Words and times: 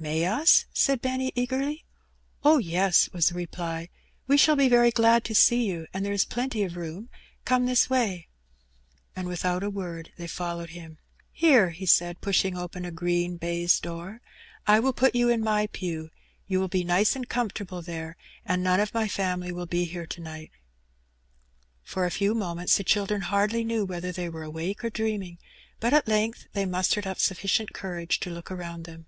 May 0.00 0.24
us?^' 0.26 0.64
said 0.74 1.00
Benny, 1.00 1.30
eagerly. 1.36 1.84
Oh, 2.42 2.58
yes,^^ 2.58 3.12
was 3.12 3.28
the 3.28 3.36
reply; 3.36 3.88
''we 4.28 4.36
shall 4.36 4.56
be 4.56 4.68
very 4.68 4.90
glad 4.90 5.22
to 5.26 5.32
jee 5.32 5.62
you, 5.64 5.86
and 5.94 6.04
there 6.04 6.12
is 6.12 6.24
plenty 6.24 6.64
of 6.64 6.76
room; 6.76 7.08
come 7.44 7.66
this 7.66 7.86
way/^ 7.86 8.26
And 9.14 9.28
without 9.28 9.62
a 9.62 9.70
word 9.70 10.10
they 10.18 10.26
followed 10.26 10.70
him. 10.70 10.98
"Here," 11.30 11.70
he 11.70 11.86
said, 11.86 12.20
pushing 12.20 12.58
open 12.58 12.84
a 12.84 12.90
green 12.90 13.36
baize 13.36 13.78
door. 13.78 14.22
''I 14.66 14.78
wrill 14.80 14.92
put 14.92 15.14
you 15.14 15.28
in 15.28 15.40
my 15.40 15.68
pew; 15.68 16.10
you 16.48 16.58
will 16.58 16.66
be 16.66 16.82
nice 16.82 17.14
and 17.14 17.28
comfortable 17.28 17.80
lihere, 17.80 18.16
and 18.44 18.64
none 18.64 18.80
of 18.80 18.92
my 18.92 19.06
family 19.06 19.52
will 19.52 19.66
be 19.66 19.84
here 19.84 20.06
to 20.08 20.20
night." 20.20 20.50
For 21.84 22.04
a 22.06 22.10
few 22.10 22.34
moments 22.34 22.76
the 22.76 22.82
children 22.82 23.20
hardly 23.20 23.62
knew 23.62 23.84
whether 23.84 24.12
Ihey 24.12 24.32
were 24.32 24.42
awake 24.42 24.82
or 24.84 24.90
dreaming; 24.90 25.38
but 25.78 25.94
at 25.94 26.08
length 26.08 26.48
they 26.54 26.66
mustered 26.66 27.06
up 27.06 27.20
sufficient 27.20 27.72
courage 27.72 28.18
to 28.18 28.30
look 28.30 28.50
around 28.50 28.82
them. 28.82 29.06